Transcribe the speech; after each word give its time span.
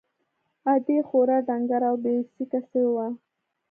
ادې 0.73 0.97
خورا 1.07 1.37
ډنگره 1.47 1.87
او 1.91 1.95
بې 2.03 2.13
سېکه 2.31 2.59
سوې 2.69 2.87
وه. 2.95 3.07